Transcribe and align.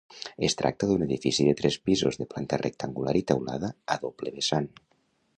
Es 0.45 0.55
tracta 0.59 0.87
d'un 0.91 1.01
edifici 1.07 1.43
de 1.47 1.51
tres 1.59 1.77
pisos, 1.89 2.17
de 2.21 2.27
planta 2.31 2.59
rectangular 2.61 3.13
i 3.19 3.21
teulada 3.33 3.69
a 3.97 3.99
doble 4.07 4.33
vessant. 4.39 4.69